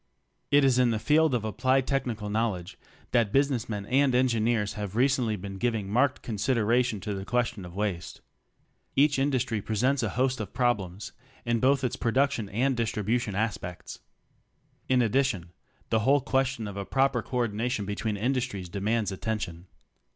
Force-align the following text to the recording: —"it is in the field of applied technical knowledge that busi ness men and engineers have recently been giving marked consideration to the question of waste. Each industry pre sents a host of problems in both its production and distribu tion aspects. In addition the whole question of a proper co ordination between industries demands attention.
—"it 0.57 0.63
is 0.65 0.79
in 0.79 0.89
the 0.89 0.97
field 0.97 1.35
of 1.35 1.45
applied 1.45 1.85
technical 1.85 2.27
knowledge 2.27 2.75
that 3.11 3.31
busi 3.31 3.51
ness 3.51 3.69
men 3.69 3.85
and 3.85 4.15
engineers 4.15 4.73
have 4.73 4.95
recently 4.95 5.35
been 5.35 5.59
giving 5.59 5.87
marked 5.91 6.23
consideration 6.23 6.99
to 6.99 7.13
the 7.13 7.23
question 7.23 7.63
of 7.65 7.75
waste. 7.75 8.21
Each 8.95 9.19
industry 9.19 9.61
pre 9.61 9.75
sents 9.75 10.01
a 10.01 10.09
host 10.09 10.39
of 10.39 10.55
problems 10.55 11.11
in 11.45 11.59
both 11.59 11.83
its 11.83 11.97
production 11.97 12.49
and 12.49 12.75
distribu 12.75 13.21
tion 13.21 13.35
aspects. 13.35 13.99
In 14.89 15.03
addition 15.03 15.51
the 15.91 15.99
whole 15.99 16.21
question 16.21 16.67
of 16.67 16.77
a 16.77 16.83
proper 16.83 17.21
co 17.21 17.37
ordination 17.37 17.85
between 17.85 18.17
industries 18.17 18.69
demands 18.69 19.11
attention. 19.11 19.67